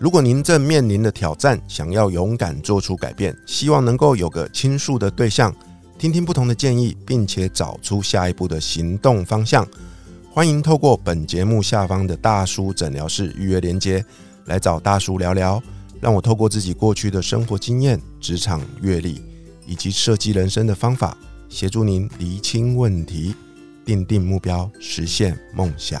[0.00, 5.54] 如果您正面临的挑战，想要勇敢做出改变，希望能够有个倾诉的对象，
[5.98, 9.68] 听听不同的建议，并且找出下一步的行动方向，
[10.32, 14.02] 欢迎透过本节目下方的大叔诊疗室预约连接
[14.46, 15.62] 来找大叔聊聊，
[16.00, 19.20] 让我透过自己过去的生活经验、职场阅历
[19.66, 21.14] 以及设计人生的方法，
[21.50, 23.34] 协助您厘清问题，
[23.84, 26.00] 定定目标，实现梦想。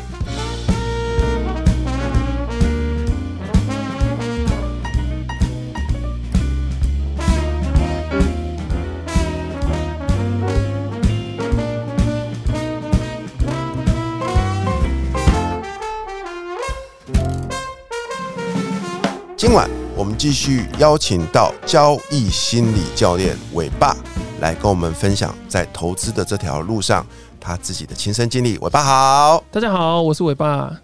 [20.01, 23.95] 我们继续邀请到交易心理教练伟爸
[24.39, 27.05] 来跟我们分享在投资的这条路上
[27.39, 28.57] 他自己的亲身经历。
[28.57, 30.75] 伟爸好，大家好，我是伟爸。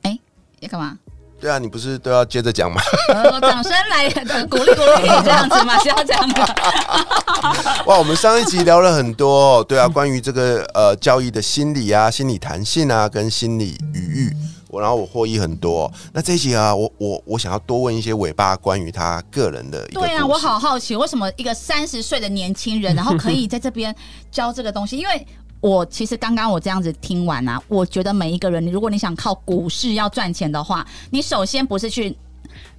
[0.00, 0.18] 哎
[0.60, 0.96] 要干嘛？
[1.38, 2.80] 对啊，你不是都要接着讲吗？
[3.08, 4.08] 呃，掌声来
[4.46, 5.78] 鼓励鼓励，这样子嘛？
[5.80, 6.40] 是要这样的。
[7.84, 14.36] 哇，我们上一集聊了很多、哦，对啊，关于这个呃交易的心理啊、心理弹性啊跟心理语域，
[14.72, 15.84] 我然后我获益很多。
[15.84, 23.94] 哦、那这一集啊，我我我想要多问一些尾巴关于他个人的对啊，我好好奇，为什么一个三十岁的年轻人， 然后可以在这边
[24.30, 24.96] 教这个东西？
[24.96, 25.26] 因为
[25.60, 32.16] 我其实刚刚我这样子听完啊，我觉得每一个人，如果你想靠股市要赚钱的话，你首先不是去。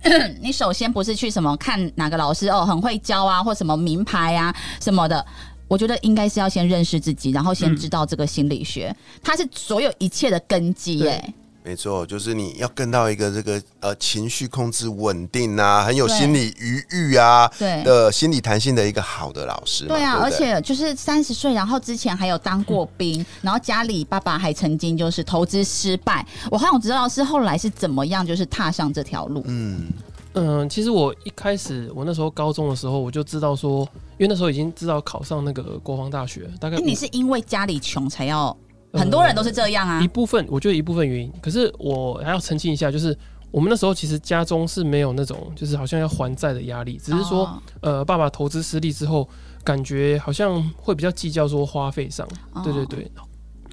[0.42, 5.26] 你首先不是去什么看哪个老师哦很会教啊，或什么名牌啊什么的，
[5.68, 11.34] 我觉得应该是要先认识自己，然后先知道这个心理学，它是所有一切的根基耶、
[11.66, 19.86] 没错，就是你要跟到一个这个呃情绪控制稳定啊，很有心理余裕啊对的心理弹性的一个好的老师。
[19.86, 26.26] 对啊，不而且就是三十岁，然后之前还有当过兵，然后家里爸爸还曾经就是投资失败。
[26.52, 29.42] 我好想知道是后来是怎么样，就是踏上这条路。
[29.48, 29.88] 嗯，
[30.34, 33.88] 嗯，其实我一开始我那时候高中的时候，我就知道说，
[34.18, 38.56] 因为那时候已经知道考上那个国防大学，大概你是因为家里穷才要？
[38.94, 40.08] 呃很多人都是这样啊一。
[40.08, 41.32] 部分，我觉得一部分原因。
[41.42, 43.16] 可是我还要澄清一下，就是
[43.52, 49.28] 我们那时候其实家中是没有那种就是好像要还债的压力，只是说、哦呃爸爸投资失利之后，
[49.64, 52.28] 感觉好像会比较计较说花费上，
[52.64, 52.86] 对对。
[52.86, 53.12] 对。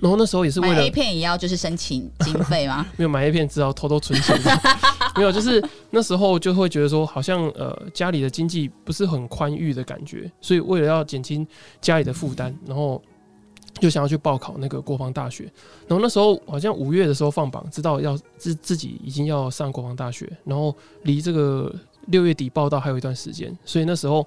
[0.00, 2.86] 然后那时候也是为了买了 A 片也要就是申请经费吗？
[2.96, 4.34] 没有买 A 片，只好偷偷存钱。
[5.14, 11.46] 没有，就是那时候就会觉得说，好像呃家里的经济不是很宽裕的感觉，所以为了要减轻
[11.82, 13.02] 家里的负担，然后
[13.80, 15.44] 就想要去报考那个国防大学。
[15.88, 21.74] 然后那时候好像五月的时候放榜，知道要自自己已经要上国防大学，然后离这个
[22.06, 24.26] 六月底报到还有一段时间，所以那时候。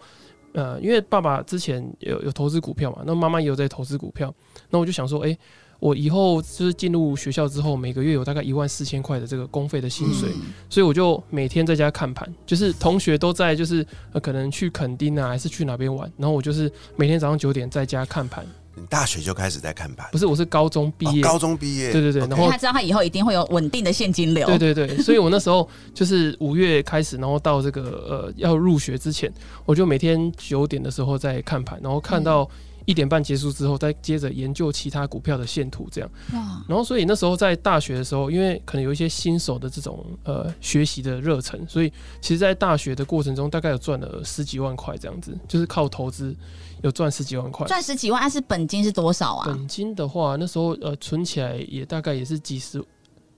[0.55, 4.31] 呃，因为爸爸之前有有投资股票嘛，那妈妈也有在投资股票，
[4.69, 5.35] 那我就想说，哎、
[5.79, 18.45] 我以后就是进入学校之后，每个月有大概一万四千块的这个公费的薪水，嗯所以我就每天在家看盘，就是同学都在，就是呃可能去垦丁啊，还是去哪边玩，然后我就是每天早上九点在家看盘。
[18.75, 24.47] 你大学就开始在看盘，不是，我是高中毕业，哦高中毕业，对对对然后他知道他以后一定会有稳定的现金流。
[24.47, 29.31] 对对对，所以我那时候就是五月开始，然后到这个呃要入学之前，
[29.65, 32.49] 我就每天九点的时候在看盘，然后看到
[32.85, 36.09] 一点半结束之后，再接着研究其他股票的线图这样。
[36.33, 46.35] 哇，然后所以那时候在大学的时候，因为可能有一些新手的这种呃学习的热忱，所以其实，在大学的过程中，大概有赚了十几万块这样子，就是靠投资
[46.83, 47.65] 有赚十几万块。
[47.67, 49.45] 赚十几万，那是本金是多少啊？
[49.45, 52.83] 本金的话，那时候呃存起来也大概也是几十，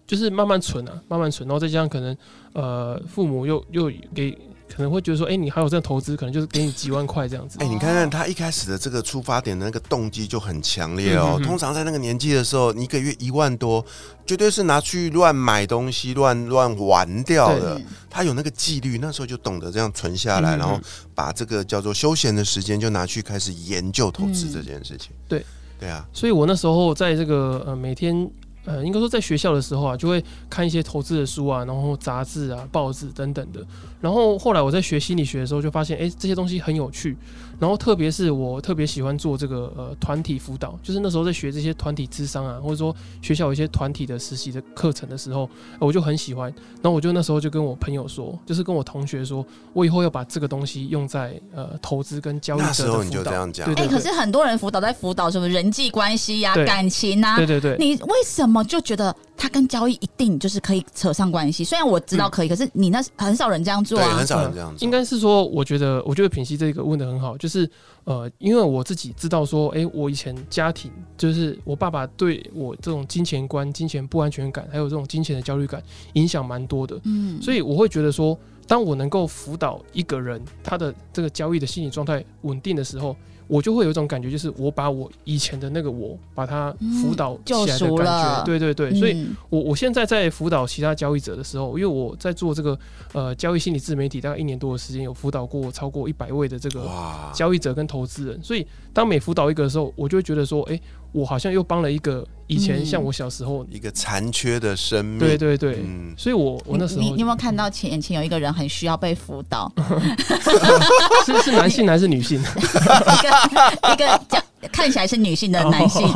[0.06, 2.16] 就是慢慢存啊，慢慢存，然后再加上可能
[2.54, 4.38] 呃父母又又给
[4.76, 7.58] 可能会觉得说，哎、你还有这样投资，可能就是给你几万块这样子。
[7.62, 11.24] 哎、你看看他一开始的这个出发点的那个动机就很强烈哦。
[11.28, 13.84] 嗯哼哼通常在那个年纪的时候，你一个月一万多，
[14.26, 17.82] 绝对是拿去乱买东西、乱乱玩掉的。
[18.10, 20.78] 他有那个纪律，那时候就懂得这样存下来，然后
[21.14, 25.12] 把这个叫做休闲的时间就拿去开始研究投资嗯这件事情。
[25.28, 25.46] 对，
[25.80, 28.30] 对啊，所以我那时候在这个呃每天
[28.66, 33.66] 呃应该说在学校的时候啊，就会看一些投资的书啊，然后杂志啊、报纸等等的。
[34.02, 37.16] 然后后来我在学心理学的时候，就发现哎、诶这些东西很有趣。
[37.60, 45.50] 然后特别是我特别喜欢做这个呃团体辅导，就是那时候在学这些团体智商啊，或者说学校有一些团体的实习的课程的时候，
[45.80, 46.54] 呃我就很喜欢。
[46.82, 53.24] 然后我就那时候就跟我朋友说，就是跟我同学说，我以后要把这个东西用在呃投资跟交易者那时候你的辅导。
[53.26, 61.62] 就这样讲对哎、可是很多人辅导在辅导什么人际关系呀、对感情啊，对对对，你为什么么就觉得它跟交易一定就是可以扯上关系？
[61.62, 64.26] 虽然我知道可以，可是你那很少人这样做，啊很。
[64.26, 64.86] 少人这样做。
[64.86, 67.70] 应该是说，我觉得，我觉得品熙这个问的很好，就是
[68.06, 75.80] 呃，因为我自己知道说，诶，我以前家庭就是我爸爸对我这种金钱观、金钱不安全感，还有这种金钱的焦虑感
[76.14, 83.16] 影响蛮多的，嗯，所以我会觉得说，当我能够辅导一个人他的这个交易的心理状态稳定的时候，
[83.48, 86.72] 我就会有一种感觉，就是我把我以前的那个我，把它
[87.02, 88.36] 辅导起来的感了。
[88.38, 88.76] 觉，对对。
[88.76, 92.78] 对，所以嗯我我现在在辅导其他交易者的时候，因为我在做这个
[93.14, 96.86] 呃交易心理自媒体大概一年多的时间，有辅导过超过一百位的这个，
[97.34, 100.80] 交易者跟投资人，所以当每辅导一个的时候，我就会觉得说，哎、
[101.16, 102.86] 我好像又帮了一个以前嗯。
[102.86, 105.18] 像我小时候，一个残缺的生命。
[105.18, 109.72] 对对对，嗯，所以我我那时候你你有没有看到前眼前有一个人很需要被辅导，
[111.26, 112.40] 是是男性还是女性？
[112.42, 116.06] 一个一个讲看起来是女性的男性，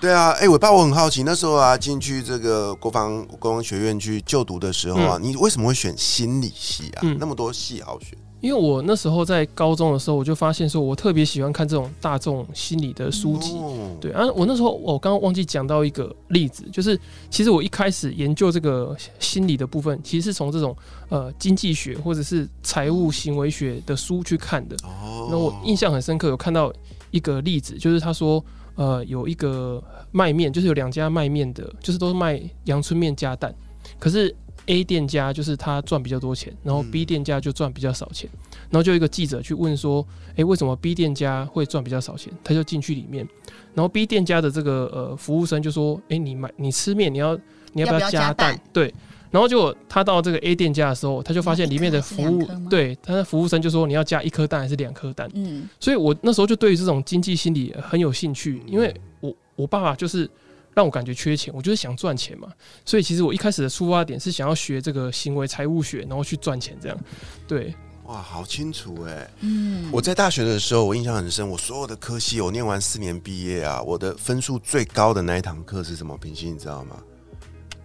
[0.00, 7.00] 对啊，哎、我爸，我很好奇，那时候啊，进去这个国防国防学院去就读的时候啊，你为什么会选心理系啊？
[7.02, 7.16] 嗯。
[7.20, 13.52] 那么多系好选，因为我那时候在高中的时候，我就发现说我特别喜欢看这种大众心理的书籍。
[13.52, 16.98] 哦，对啊，我那时候我刚刚忘记讲到一个例子，就是
[17.28, 20.74] 其实我一开始研究这个心理的部分，其实是从这种
[21.08, 24.76] 呃经济学或者是财务行为学的书去看的。
[24.84, 26.72] 哦那我印象很深刻，有看到
[27.10, 28.42] 一个例子，就是他说，
[28.74, 33.54] 呃，有一个卖面，就是有两家卖面的，就是都是卖阳春面加蛋，
[33.98, 34.34] 可是
[34.70, 36.90] A 店家就是他赚比较多钱，然后嗯。
[36.90, 38.30] B 店家就赚比较少钱，
[38.70, 40.06] 然后就有一个记者去问说，
[40.36, 42.32] 诶，为什么 B 店家会赚比较少钱？
[42.44, 43.26] 他就进去里面，
[43.74, 47.36] 然后 B 店家的这个呃服务生就说，诶，你买你吃面你要
[47.72, 48.60] 你要不要加加蛋？
[48.72, 48.94] 对。
[49.30, 55.30] 然后结果他到这个 A 店家的时候，他就发现里面的服务对他的服务生就说你要加一颗蛋还是两颗蛋？
[55.34, 60.28] 嗯，所以我那时候就对于这种经济心理很有兴趣，因为我我爸爸就是
[60.80, 62.48] 让我感觉缺钱，我就是想赚钱嘛，
[62.86, 66.98] 所以其实我一开始的出发点是想要学这个行为财务学，然后去赚钱这样。
[67.46, 67.74] 对，
[68.04, 69.30] 哇，好清楚哎！
[69.40, 76.16] 嗯，我在大学的时候，我印象很深，我所有的科系，我念完四年毕业啊，我的分数最高的那一堂课是什么？
[76.16, 76.96] 平心你知道吗？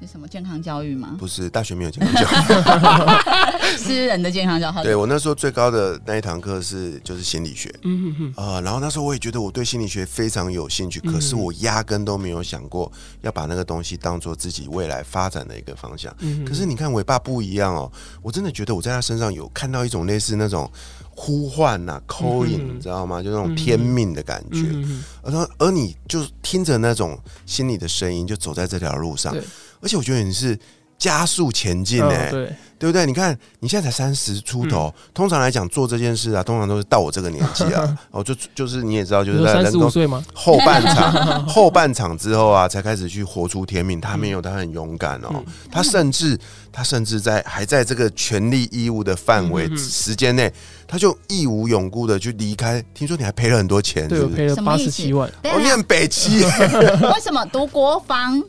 [0.02, 1.16] 是什么健康教育吗？
[1.18, 3.76] 不是，大学没有健康教育。
[3.78, 7.74] 私人的健康教育，对我那时候最高的那一堂课是就是心理学。
[7.84, 16.16] 嗯哼哼，呃，然后那时候我也觉得我对心理学非常有兴趣，嗯可是我压根都没有想过要把那个东西当做自己未来发展的一个方向。
[16.20, 20.70] 嗯可是你看伟爸不一样哦，我真的觉得我在他身上有看到一种类似那种
[21.16, 23.24] 呼唤呐、calling，、嗯你知道吗？
[23.24, 24.66] 就那种天命的感觉。
[24.74, 29.34] 嗯而他，而你就听着那种心里的声音，就走在这条路上。
[29.82, 30.58] 而且我觉得你是
[30.98, 33.06] 加速前进呢、哦对，对不对？
[33.06, 40.24] 你看你现在才三十出头，嗯通常来讲做这件事啊，通常都是到我这个年纪啊， 哦，就就是你也知道，就是在人工十五岁吗？
[40.34, 44.00] 后半场 后半场之后啊，才开始去活出天命。
[44.00, 46.38] 他没有，他很勇敢哦，嗯他甚至
[46.72, 50.52] 他甚至在还在这个权利义务的范围时间内，
[50.88, 52.84] 他就义无永顾的去离开。
[52.94, 55.30] 听说你还赔了很多钱，对，是不赔了八十七万。
[55.44, 58.42] 哦，念北七， 为什么读国防？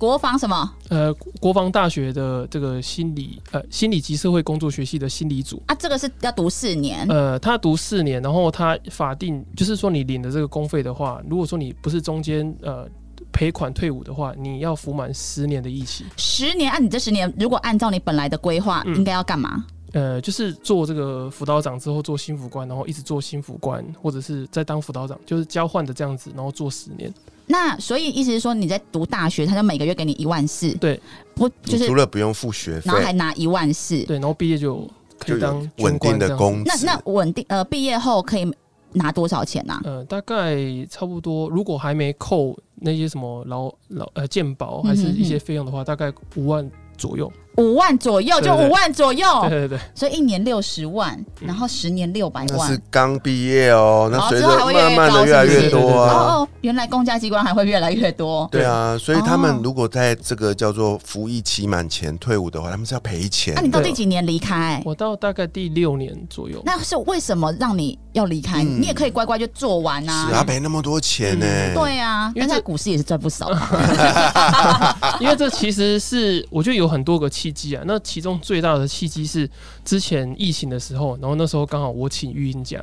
[0.00, 5.74] 国防什么呃，国防大学的这个心理呃心理及社会工作学系的心理组，啊？
[5.74, 12.88] 这个是要读四年，呃，他读四年，然后他法定就是说你领的这个公费的话，如果说你不是中间呃
[13.30, 16.06] 赔款退伍的话，你要服满十年的役期。
[16.16, 16.72] 十年。
[16.72, 19.66] 按、你这十年，如果按照你本来的规划，嗯应该要干嘛？
[19.92, 27.12] 呃，就是做这个辅导长之后做新辅官，然后一直做新辅官，或者是在当辅导长，就是交换的这样子，然后做十年。
[27.50, 31.00] 那所以意思是说，你在读大学，他就每个月给你一万四，对，
[31.34, 34.04] 不就是除了不用付学费然，后还拿一万四。
[34.04, 34.88] 对，然后毕业就
[35.18, 36.86] 可就以当稳定的工资。
[36.86, 38.48] 那那稳定呃，毕业后可以
[38.92, 39.80] 拿多少钱呢、啊。
[39.82, 40.56] 呃，大概
[40.88, 47.30] 差不多，如果还没扣那些什么劳劳呃健保还是一些费用的话，大概五万左右。
[47.60, 52.80] 五万左右，就五万左右，对对对，所以一年六十万，然后十年六百万那是。
[52.90, 56.12] 刚毕业哦，那随之后还着会越来越高慢慢的越来越多啊。
[56.12, 58.48] 哦哦，原来公家机关还会越来越多。
[58.50, 63.60] 对啊，所以他们哦如果在这个叫做服役期满前退伍的话，他们是要赔钱那、。
[63.60, 64.82] 你到第几年离开？
[64.84, 66.62] 我到大概第六年左右。
[66.64, 68.62] 那是为什么让你要离开？
[68.64, 70.28] 嗯你也可以乖乖就做完啊。
[70.28, 71.46] 是啊，赔那么多钱呢。
[71.46, 73.50] 嗯对啊，因为在股市也是赚不少。
[75.20, 77.82] 因为这其实是我觉得有很多个契机啊。
[77.86, 79.48] 那其中最大的契机是
[79.84, 82.80] 之前疫情的时候，然后那时候刚好我请育婴假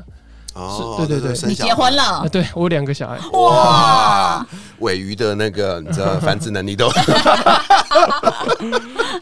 [0.53, 2.27] 哦，是对对对你结婚了？
[2.29, 4.45] 对我有两个小孩，哇！
[4.79, 6.89] 尾鱼的那个，你知道繁殖能力都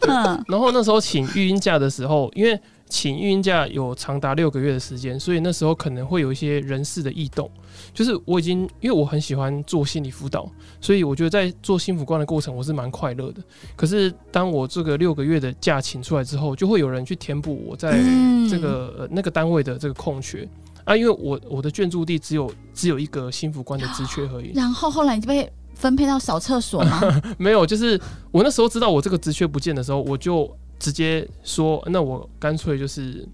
[0.08, 7.50] 嗯然后那时候请育婴假的时候，因为请孕假有长达六个月的时间，所以那时候可能会有一些人事的异动。
[7.92, 10.50] 就是我已经因为我很喜欢做心理辅导，
[10.80, 13.42] 所以我觉得在做心辅官的过程我是蛮快乐的。
[13.74, 20.48] 可是当我这个六个月的假请出来之后，就会有人去填补我在嗯这个、呃、那个单位的这个空缺
[20.84, 24.52] 啊，因为我我的眷驻地只有只有一个心辅官的职缺而已。
[24.54, 27.00] 然后后来你就被分配到扫厕所吗？
[27.36, 28.00] 没有，就是
[28.30, 33.26] 我那时候知道我这个职缺不见的时候，我就直接说，那我干脆就是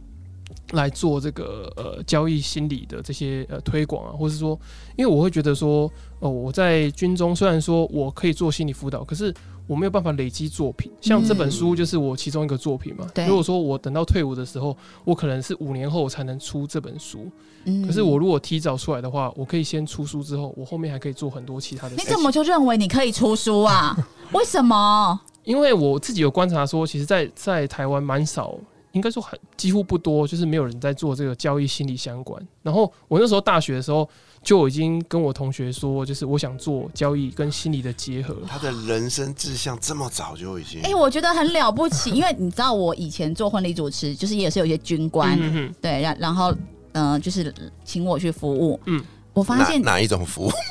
[0.73, 4.59] 来做这个呃交易心理的这些呃推广啊，或是说，
[4.97, 9.35] 因为我会觉得说，哦、我在军中虽然说我可以做心理辅导，可是
[9.67, 13.07] 我没有办法累积作品，像这本书就是我其中一个作品嘛。
[13.15, 17.31] 对如果说我等到退伍的时候，我可能是五年后才能出这本书，
[17.65, 22.05] 嗯可是我如果提早出来的话，我可以先出书之后，我后面还可以做很多其他的事情。
[22.05, 23.97] 你怎么就认为你可以出书啊？
[24.33, 25.21] 为什么？
[25.45, 28.55] 因为我自己有观察说，其实在，在台湾蛮少，
[28.93, 32.41] 应该说很几乎不多，就是没有人在做这个交易心理相关。
[32.63, 34.09] 然后我那时候大学的时候
[34.43, 38.37] 就已经跟我同学说，就是我想做交易跟心理的结合。
[38.47, 46.53] 他的人生志向这么早就已经，哎、我觉得很了不起，因为你知道我以前做婚礼主持，就是也是有一些军官，嗯对，然然后
[46.93, 47.53] 嗯、呃就是
[47.85, 49.03] 请我去服务，嗯，
[49.35, 50.53] 我发现哪哪一种服务？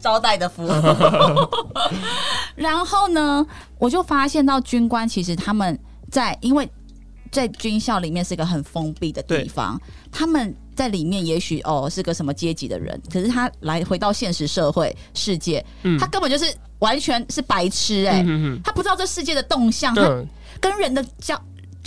[0.00, 0.68] 招待的服务。
[2.56, 3.44] 然后呢，
[3.78, 5.78] 我就发现到军官其实他们
[6.10, 6.68] 在，因为
[7.30, 16.46] 在军校里面是个很封闭的地方，他们在里面也许哦是个什么阶级的人，可是他来回到现实社会世界，嗯他根本就是
[16.78, 20.02] 完全是白痴哎、嗯哼他不知道这世界的动向，他，
[20.60, 21.38] 跟人的交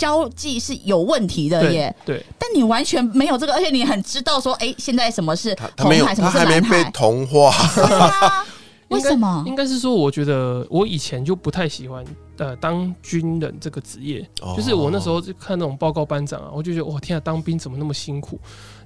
[0.02, 1.94] 交际是有问题的耶。
[2.04, 6.90] 对，但你完全没有这个，而且你很知道说，哎、现在什么是他他没有，红海，什么是他还没被？
[6.90, 7.52] 同化。
[8.88, 9.44] 为什么？
[9.46, 12.04] 应该是说，我觉得我以前就不太喜欢
[12.36, 18.38] 呃当军人这个职业，哦就是我那时候就看那种报告班长啊，我就觉得哇天啊，当兵怎么那么辛苦？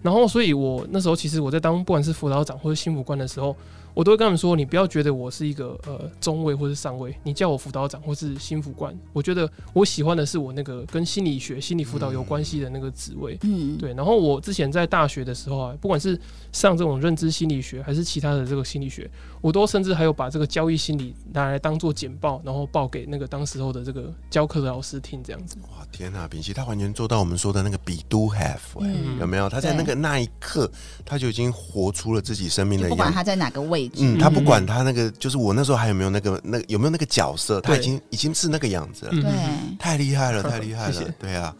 [0.02, 3.56] 然后，所以我那时候其实我在当不管是辅导长或者心辅官的时候，
[3.96, 13.38] 我都会跟他们说，你不要觉得我是一个呃中位或是上位，你叫我辅导长或是心辅官，我觉得我喜欢的是我那个跟心理学、心理辅导有关系的那个职位。
[13.40, 16.20] 嗯，对，然后我之前在大学的时候啊，不管是
[16.52, 19.10] 上这种认知心理学，还是其他的这个心理学，
[19.40, 25.56] 我都甚至还有把这个交易心理拿来当做简报，然后报给那个当时候的这个教课的老师听，这样子。
[25.70, 29.48] 哇天呐、秉琦他完全做到我们说的那个 be do have，、欸嗯有没有？
[29.48, 30.70] 他在那个那一刻，
[31.02, 39.32] 他就已经活出了自己生命的就不管他在哪个位置，嗯，他不管他那个，就是我那时候还有没有那个那个有没有那个角色，他已经已经是那个样子了，嗯对，
[39.78, 41.54] 太厉害了， 太厉害了，对啊。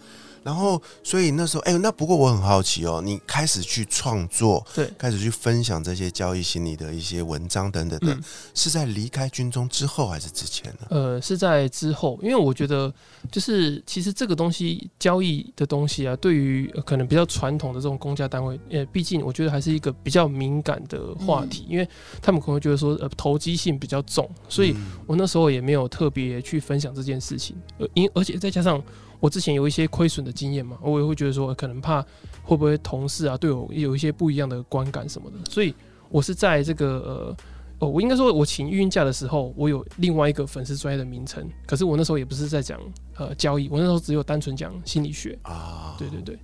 [0.47, 4.89] 然后，所以那时候，哎、那不过我很好奇哦，你开始去创作，对。
[4.97, 8.23] 开始去分享这些交易心理的一些文章等等的，嗯。
[8.55, 10.87] 是在离开军中之后还是之前呢？
[10.91, 12.93] 呃，是在之后，因为我觉得
[13.33, 21.89] 就是其实这个东西交易的东西啊，对于、呃可能比较传统的这种公家单位，呃，毕竟我觉得还是一个比较敏感的话题，因为
[22.23, 24.87] 他们可能会觉得说呃投机性比较重，所以嗯。
[25.07, 28.83] 我那时候也没有特别去分享这件事情，呃，因而且再加上
[29.21, 32.05] 我之前有一些亏损的经验嘛，我也会觉得说呃可能怕
[32.43, 35.75] 会不会同事啊对我有一些不一样的观感什么的，所以
[36.09, 37.37] 我是在这个呃。
[37.79, 42.81] 哦，我应该说，我请育婴假的时候，我有另外一个粉丝专业的名称，可是我那时候也不是在讲
[43.17, 45.39] 呃交易，我那时候只有单纯讲心理学。
[45.43, 46.39] 啊，对对对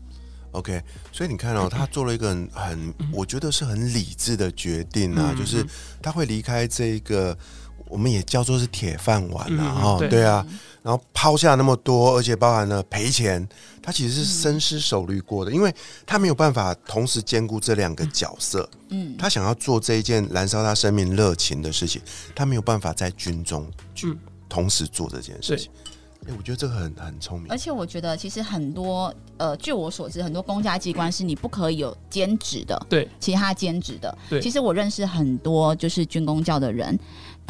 [0.50, 5.64] ，OK，所以你看哦，他做了一个很很，我觉得是很理智的决定啊，嗯就是
[6.02, 7.34] 他会离开这个，
[7.92, 10.08] 我们也叫做是铁饭碗啊，对。
[10.08, 10.44] 对啊，
[10.82, 13.46] 然后抛下那么多，而且包含了赔钱，
[13.82, 15.72] 他其实是深思熟虑过的，因为
[16.06, 22.00] 他没有办法同时兼顾这两个角色，嗯，他想要做这一件燃烧他生命热情的事情，
[22.34, 24.18] 他没有办法在军中去嗯。
[24.48, 25.70] 同时做这件事情。
[26.28, 27.50] 哎、我觉得这个很很聪明。
[27.50, 34.16] 而，且我觉得其实很多呃，据我所知，很多公家机关是你不可以有兼职的，对，其他兼职的。
[34.30, 34.40] 对。
[34.40, 36.96] 其实我认识很多就是军工教的人，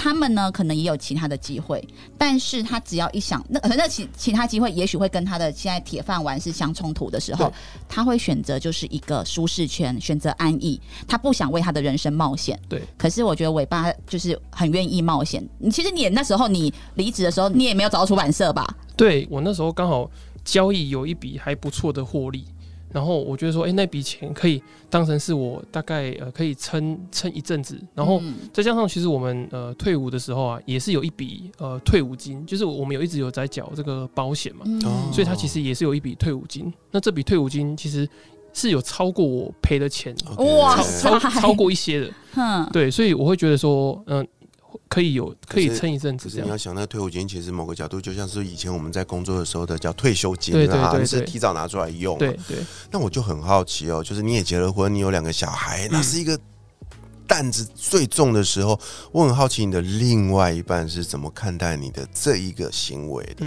[0.03, 1.87] 他们呢可能也有其他的机会，
[2.19, 7.53] 但是他只要一想，那那其其他机会也许会跟他的现在铁饭碗是相冲突的时候，
[7.89, 12.59] 他会选择就是一个舒适圈，选择安逸，他不想为他的人生冒险。
[12.69, 15.49] 对，可是我觉得尾巴就是很愿意冒险。
[15.59, 18.67] 你其实你也那时候你离职的时候，你也没有找到出版社吧？
[18.97, 20.11] 对我那时候刚好
[20.45, 22.45] 交易有一笔还不错的获利，
[22.93, 28.35] 然后我觉得说，哎、那笔钱可以当成是我大概呃可以撑撑一阵子，然后嗯。
[28.53, 34.67] 再加上其实我们呃退伍的时候啊，也是有一笔呃退伍金，就是我们有一直有在缴这个保险嘛，
[35.13, 36.73] 所以它其实也是有一笔退伍金。
[36.91, 38.07] 那这笔退伍金其实
[38.53, 42.11] 是有超过我赔的钱哇超超过一些的。
[42.37, 44.27] 嗯，对，所以我会觉得说，嗯、
[44.93, 46.41] 可以有可以撑一阵子这样。
[46.41, 52.19] 可是你要想，那退伍金其实某个角度就像是以前我们在工作的时候的叫退休金对对啦，对你是提早拿出来用。
[52.19, 52.59] 对，对，
[52.91, 56.39] 那我就很好奇哦，就是你也结了婚，你有两个小孩，那是一个
[57.27, 58.79] 担子最重的时候，
[59.13, 63.47] 我很好奇你的另外一半是怎么看待你的这一个行为的。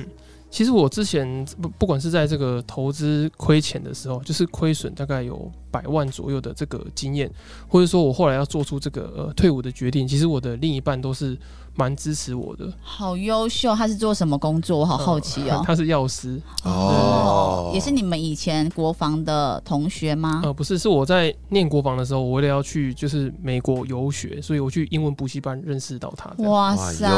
[0.55, 7.29] 其实我之前不不管是在这个投资亏钱的时候，就是亏损大概有百万左右的这个经验，
[7.67, 11.37] 或者说我后来要做出这个呃退伍的决定，其实我的另一半都是
[11.75, 12.71] 蛮支持我的。
[12.81, 14.77] 好优秀，他是做什么工作？
[14.79, 15.61] 我好好奇哦。
[15.67, 20.39] 他是药师，哦也是你们以前国防的同学吗？
[20.41, 26.29] 呃，不是，是我在念国防的时候，我为了要去就是美国游学，所以我去英文补习班认识到他。
[26.45, 27.09] 哇哇塞，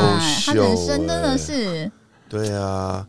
[0.43, 1.91] 他人生真的欸是
[2.29, 3.07] 对啊，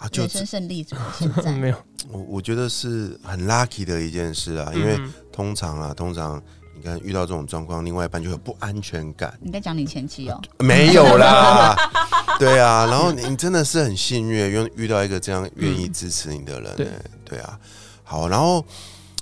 [0.00, 0.96] 啊，就人生胜利组。
[1.18, 1.76] 现在没有，
[2.10, 6.42] 我我觉得是很 lucky 的一件事啊，因为嗯通常啊，通常
[6.74, 9.38] 你看遇到这种状况，另外一半就有不安全感。
[9.40, 10.40] 你在讲你前妻哦？
[10.58, 11.76] 没有啦，
[12.40, 16.92] 对啊，然后你你真的是很幸运，遇遇到一个这样愿意支持你的人、对欸
[17.24, 17.60] 对啊，
[18.02, 18.64] 好，然后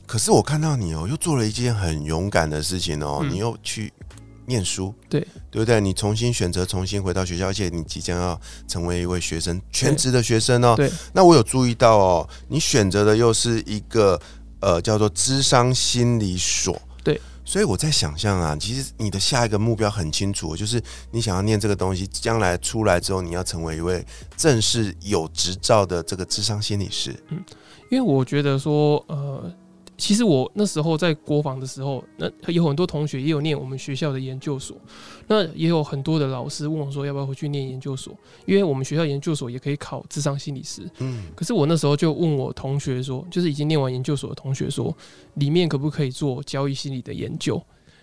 [0.07, 3.93] 可是我看到你哦、又做了一件很勇敢的事情哦、嗯你又去
[4.49, 5.81] 念书，对对不对？
[5.81, 14.21] 你重新选择，重新回到学校，而且你即将要成为一位学生，全职的学生哦、对，那我有注意到哦，你选择的又是一个
[14.61, 17.21] 呃叫做智商心理所，对。
[17.45, 24.05] 所以我在想象啊，其实你的下一个目标很清楚，就是你想要念这个东西，将来出来之后，你要成为一位
[24.37, 27.15] 正式有执照的这个智商心理师。
[27.31, 27.43] 嗯
[27.91, 29.51] 因为我觉得说，呃，
[29.99, 34.77] 其实我那时候在国防的时候，那有很多同学也有念我们学校的研究所，
[35.27, 40.89] 那也有很多的老师问我说要不要回去念研究所，因为我们学校研究所也可以考智商心理师。
[40.99, 44.97] 嗯，可是我那时候就问我同学说，就是已经念完研究所的同学说，
[45.35, 47.61] 里面可不可以做交易心理的研究？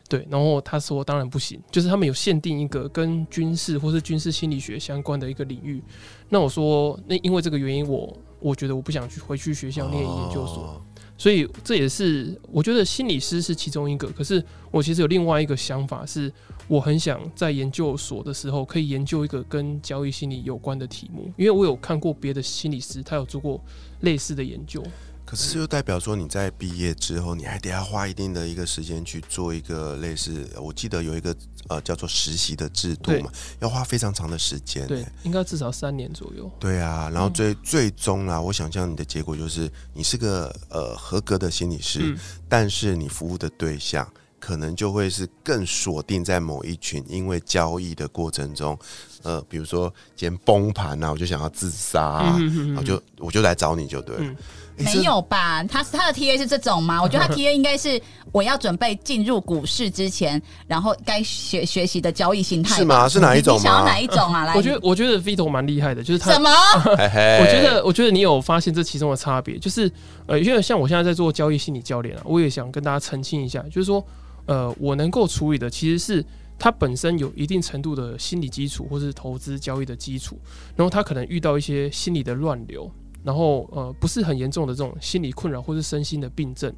[0.07, 5.81] 对，然后他说当然不行，就是他们有限定一个跟军事或是军事心理学相关的一个领域。
[6.29, 10.81] 那我说，那因为这个原因我，我觉得我不想去回去学校念研究所，哦
[11.17, 14.07] 所以这也是我觉得心理师是其中一个。
[14.09, 16.31] 可是我其实有另外一个想法是，
[16.67, 23.63] 我很想在研究所的时候可以研究一个跟交易心理有关的题目，因为我有看过别的心理师，他有做过
[24.01, 24.83] 类似的研究。
[25.25, 31.35] 可是就代表说你在毕业之后，你还得要花一定的一个时间去做一个类似，我记得有一个
[31.67, 36.49] 呃叫做实习的制度嘛，要花非常长的时间、对欸。，应该至少三年左右。
[36.59, 44.07] 对啊，然后嗯最、最终啦，我想象你的结果就是你是个呃合格的心理师，嗯，但是你服务的对象
[44.45, 48.77] 可能就会是更锁定在某一群，因为交易的过程中，
[49.23, 54.35] 呃，比如说今天崩盘啊，我就想要自杀、啊，嗯嗯嗯然后就我就来找你就对了。
[54.77, 55.63] 没，有吧？
[55.63, 57.01] 他他的 TA 是这种吗？
[57.01, 57.99] 我觉得他 TA 应该是
[58.31, 63.07] 我要准备进入股市之前，然后该学学习的交易心态是吗？
[63.09, 63.99] 是哪一种吗你想要哪？
[63.99, 64.43] 一种啊？
[64.45, 66.49] 来，我觉得我觉得 Vito 蛮厉害的，就是他什么？
[66.85, 69.89] 我觉得，我觉得你有发现这其中的差别，就是
[70.27, 74.05] 呃，因为像我现在在做交易心理教练啊，我也想跟大家澄清一下，就是说，
[74.45, 76.25] 呃，我能够处理的其实是
[76.57, 80.39] 他本身有一定程度的心理基础，或是投资交易的基础，
[80.75, 82.89] 然后他可能遇到一些心理的乱流，
[83.23, 86.73] 然后呃不是很严重的这种心理困扰或是身心的病症，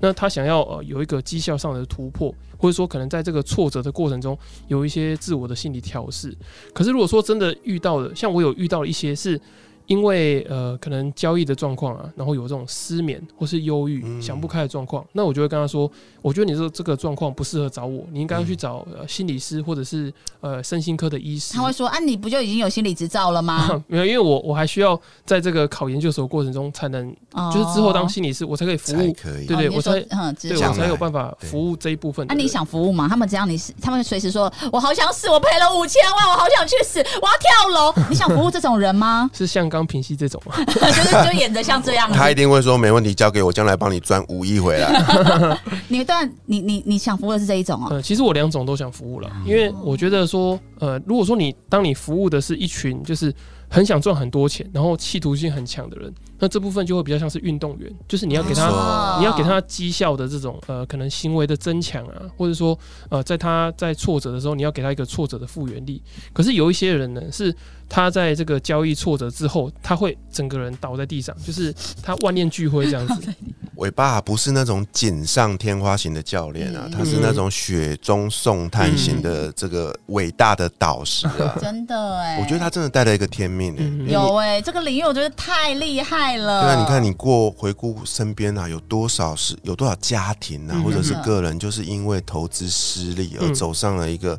[0.00, 6.36] 那他想要呃有一个绩效上的突破，或者说可能在这个挫折的过程中有一些自我的心理调试。
[6.74, 9.40] 可是如果说真的遇到的，像我有遇到一些是。
[9.86, 15.90] 因为呃，可能交易的状况啊，然后有这种失眠或是忧郁、嗯想不开的状况，那我就会跟他说，
[16.20, 21.54] 我觉得你这这个状况不适合找我，你应该要去找、呃、心理师或者是呃身心科的医师。
[21.54, 23.82] 他会说啊，你不就已经有心理执照了吗？
[23.88, 29.46] 没有，因为我我还需要在这个考研究所过程中才能，哦就是之后当心理师，我才可以服务，才可以。
[29.46, 32.44] 对对我才嗯，对我才有办法服务这一部分那、人。
[32.44, 33.08] 你想服务吗？
[33.08, 37.92] 他们只要你是，他们随时说，我好想死，我赔了五千万，我好想去死，我要跳楼。
[38.08, 39.28] 你想服务这种人吗？
[39.32, 40.54] 是像刚平息这种吗？
[40.66, 42.14] 就是就演的像这样子。
[42.14, 44.92] 他一定会说没问题，交给我，将来帮你赚五亿回来。
[45.88, 47.88] 你但你你你想服务的是这一种哦。
[47.90, 53.32] 呃，其实我两种都想服务了，因为我觉得说，呃，如果说你当你服务的是一群就是
[53.68, 62.76] 很想赚很多钱，然后企图心很强的人，那这部分就会比较像是运动员，就是你要给他哦你要给他绩效的这种呃，可能行为的增强啊，或者说
[63.10, 66.02] 呃，在他在挫折的时候，你要给他一个挫折的复原力。
[66.32, 67.54] 可是有一些人呢，是
[67.88, 73.32] 他在这个交易挫折之后，他会整个人倒在地上，就是他万念俱灰这样子。
[73.76, 81.56] 伟爸不是那种锦上添花型的教练啊，嗯他是那种雪中送炭型的这个伟大的导师啊。
[81.60, 86.62] 真的哎，我觉得他真的带了一个天命哎、嗯因为你有哎、这个领域我觉得太厉害了。
[86.62, 93.54] 对啊，你看你过回顾身边啊，有多少是有多少家庭啊，嗯或者是个人，就是因为投资失利而嗯。
[93.54, 94.38] 走上了一个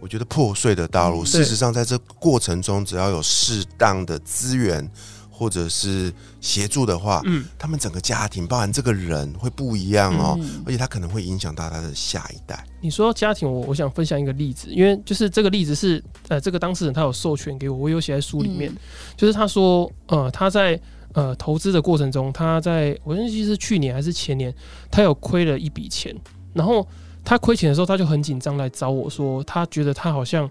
[0.00, 1.22] 我觉得破碎的道路。
[1.24, 4.88] 嗯事实上，在这过程中，只要有适当的资源
[5.30, 12.64] 或者是协助的话，嗯，他们整个家庭，包含这个人会不一样哦，嗯而且他可能会影响到他的下一代。
[12.80, 18.76] 你说到家庭，我我想分享一个例子，因为就是这个例子是呃，这个当事人他有授权给我，我有写在书里面，嗯。
[19.16, 20.78] 就是他说呃他在
[21.14, 24.54] 呃投资的过程中，他在我忘记是去年还是前年，
[24.90, 26.14] 他有亏了一笔钱，
[26.52, 26.86] 然后
[27.24, 30.50] 他亏钱的时候，他就很紧张来找我说，他觉得他好像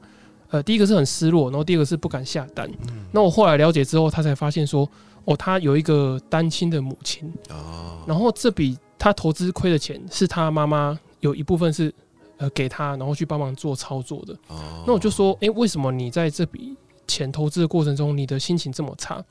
[0.49, 2.69] 呃第一个是很失落，然后第二个是不敢下单。
[2.89, 4.89] 嗯，那我后来了解之后，他才发现说，
[5.25, 11.93] 哦，他有一个单亲的母亲，哦，然后这笔他投资亏的钱是他妈妈有一部分是
[12.37, 14.33] 呃给他，然后去帮忙做操作的。
[14.47, 16.75] 哦那我就说，诶，为什么你在这笔
[17.11, 19.23] 钱投资的过程中，你的心情这么差？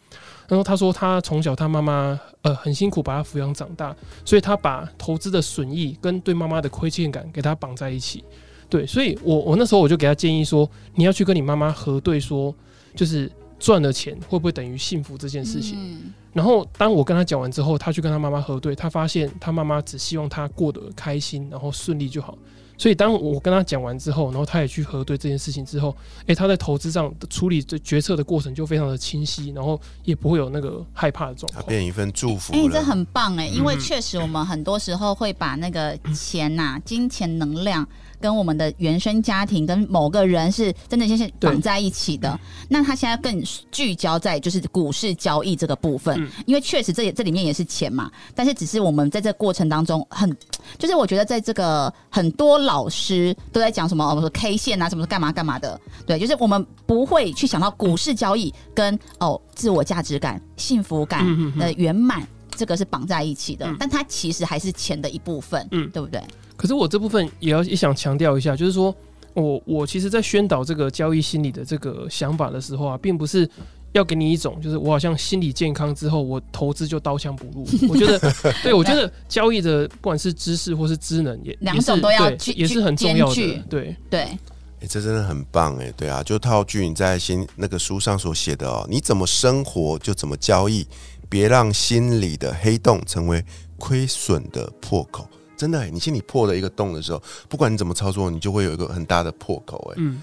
[0.46, 8.22] 然后他说，他从小他妈妈呃很辛苦把他抚养长大，所以他把投资的损益跟对妈妈的亏欠感给他绑在一起。
[8.68, 12.54] 对，所以我我那时候我就给他建议说，你要去跟你妈妈核对说，
[12.94, 15.76] 就是赚了钱会不会等于幸福这件事情。
[15.78, 22.38] 嗯然后当我跟他讲完之后，他去跟他妈妈核对，他发现他妈妈只希望他过得开心，然后顺利就好。
[22.80, 31.62] 所以当我跟他讲完之后，然后他也去核对这件事情之后，诶，他在投资上的处理这决策的过程就非常的清晰，然后也不会有那个害怕的状况。
[31.62, 32.68] 他变一份祝福哎、欸。
[32.70, 37.86] 这很棒哎、因为嗯确实我们很多时候会把那个钱呐、金钱能量
[38.20, 42.38] 跟我们的原生家庭跟某个人是真的先是绑在一起的。
[42.68, 46.30] 那他现在更聚焦在就是股市交易这个部分，嗯。
[46.46, 50.30] 因为确实这也这里面也是钱嘛，但是只是我们在这过程当中很，
[50.78, 61.24] 就是我觉得在这个很多老师都在讲什么，哦，说 K 线啊，什么干嘛干嘛的，对，就是我们不会去想到股市交易跟哦自我价值感、幸福感
[61.58, 62.26] 的圆满。
[62.56, 63.76] 这个是绑在一起的，嗯。
[63.78, 65.88] 但它其实还是钱的一部分，嗯。
[65.90, 66.22] 对不对？
[66.60, 68.94] 可是我这部分也要也想强调一下，就是说
[69.32, 73.48] 我我其实，在宣导这个交易心理的这个想法的时候啊，并不是
[73.92, 77.66] 要给你一种就是我好像心理健康之后，我投资就刀枪不入。
[77.88, 78.20] 我觉得，
[78.62, 83.62] 对我觉得交易的不管是知识或是知能，也两种都要去也是很重要的。
[83.70, 90.86] 对，对，哎、这真的很棒哎，对啊，就套句你在新那个书上所写的哦，你怎么生活就怎么交易，
[91.30, 93.42] 别让心里的黑洞成为
[93.78, 95.26] 亏损的破口。
[95.60, 99.94] 真的哎，你心里破了一个洞的时候，不管你怎么操作，你就会有一个很大的破口哎。
[99.98, 100.22] 嗯，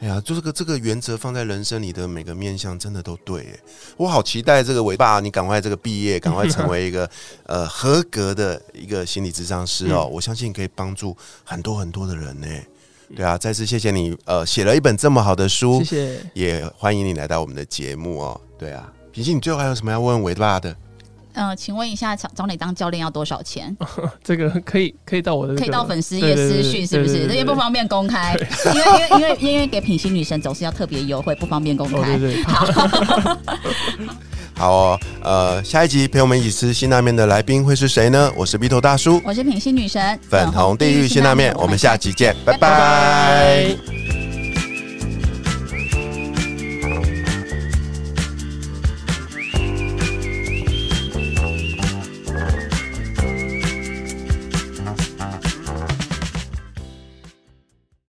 [0.00, 3.58] 哎呀，就这个这个原则放在人生里的每个面向，真的都对哎。
[3.98, 7.06] 我好期待这个伟爸，你赶快这个毕业，赶快成为一个
[7.44, 10.08] 呃合格的一个心理智商师哦。
[10.10, 12.48] 我相信可以帮助很多很多的人呢。
[13.14, 16.30] 对啊，再次谢谢你呃写了一本这么好的书谢，谢。
[16.32, 18.40] 也欢迎你来到我们的节目哦。
[18.58, 20.74] 对啊，平心，你最后还有什么要问伟爸的？
[21.38, 23.74] 嗯、请问一下，找找你当教练要多少钱？
[24.24, 27.12] 这个可以可以到我的、这个可以到粉丝页私对对对讯，是不是？
[27.12, 28.36] 对对对这些不方便公开，
[28.74, 32.34] 因为因为因为因为给品心女神总是要特别优惠，不方便公哦，开对。
[32.34, 32.42] 对，
[34.54, 38.32] 好哦，呃，下一集陪我们一起吃辛拉面的来宾会是谁呢？
[38.36, 44.27] 我是鼻头大叔，我是品心女神，粉红地狱辛拉面，我们下集见，拜拜拜拜。